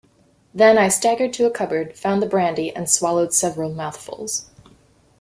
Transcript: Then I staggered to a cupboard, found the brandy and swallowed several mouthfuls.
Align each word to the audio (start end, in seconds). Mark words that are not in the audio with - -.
Then 0.51 0.79
I 0.79 0.87
staggered 0.87 1.31
to 1.33 1.45
a 1.45 1.51
cupboard, 1.51 1.95
found 1.95 2.23
the 2.23 2.25
brandy 2.25 2.75
and 2.75 2.89
swallowed 2.89 3.35
several 3.35 3.71
mouthfuls. 3.71 4.49